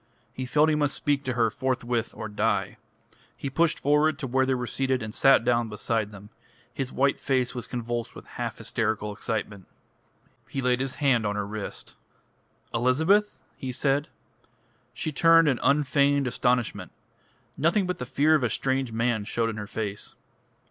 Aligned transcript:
He 0.33 0.47
felt 0.47 0.67
he 0.67 0.73
must 0.73 0.95
speak 0.95 1.23
to 1.25 1.33
her 1.33 1.51
forthwith, 1.51 2.11
or 2.15 2.27
die. 2.27 2.77
He 3.37 3.51
pushed 3.51 3.77
forward 3.79 4.17
to 4.17 4.25
where 4.25 4.47
they 4.47 4.55
were 4.55 4.65
seated, 4.65 5.03
and 5.03 5.13
sat 5.13 5.45
down 5.45 5.69
beside 5.69 6.11
them. 6.11 6.31
His 6.73 6.91
white 6.91 7.19
face 7.19 7.53
was 7.53 7.67
convulsed 7.67 8.15
with 8.15 8.25
half 8.25 8.57
hysterical 8.57 9.13
excitement. 9.13 9.67
He 10.49 10.59
laid 10.59 10.79
his 10.79 10.95
hand 10.95 11.23
on 11.27 11.35
her 11.35 11.45
wrist. 11.45 11.93
"Elizabeth?" 12.73 13.37
he 13.55 13.71
said. 13.71 14.07
She 14.91 15.11
turned 15.11 15.47
in 15.47 15.59
unfeigned 15.61 16.25
astonishment. 16.25 16.91
Nothing 17.55 17.85
but 17.85 17.99
the 17.99 18.05
fear 18.07 18.33
of 18.33 18.41
a 18.43 18.49
strange 18.49 18.91
man 18.91 19.23
showed 19.23 19.51
in 19.51 19.57
her 19.57 19.67
face. 19.67 20.15